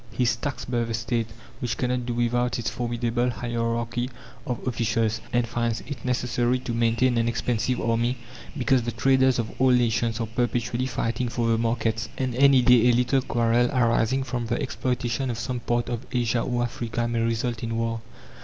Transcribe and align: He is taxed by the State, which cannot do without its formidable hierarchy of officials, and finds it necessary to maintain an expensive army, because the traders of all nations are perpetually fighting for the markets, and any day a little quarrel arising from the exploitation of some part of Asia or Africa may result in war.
He 0.09 0.23
is 0.23 0.35
taxed 0.35 0.71
by 0.71 0.83
the 0.83 0.95
State, 0.95 1.27
which 1.59 1.77
cannot 1.77 2.07
do 2.07 2.15
without 2.15 2.57
its 2.57 2.71
formidable 2.71 3.29
hierarchy 3.29 4.09
of 4.47 4.65
officials, 4.67 5.21
and 5.31 5.47
finds 5.47 5.81
it 5.81 6.03
necessary 6.03 6.57
to 6.57 6.73
maintain 6.73 7.19
an 7.19 7.27
expensive 7.27 7.79
army, 7.79 8.17
because 8.57 8.81
the 8.81 8.91
traders 8.91 9.37
of 9.37 9.51
all 9.61 9.69
nations 9.69 10.19
are 10.19 10.25
perpetually 10.25 10.87
fighting 10.87 11.29
for 11.29 11.49
the 11.49 11.57
markets, 11.59 12.09
and 12.17 12.33
any 12.33 12.63
day 12.63 12.87
a 12.89 12.93
little 12.93 13.21
quarrel 13.21 13.69
arising 13.69 14.23
from 14.23 14.47
the 14.47 14.59
exploitation 14.59 15.29
of 15.29 15.37
some 15.37 15.59
part 15.59 15.87
of 15.87 16.07
Asia 16.11 16.41
or 16.41 16.63
Africa 16.63 17.07
may 17.07 17.19
result 17.21 17.61
in 17.61 17.77
war. 17.77 18.01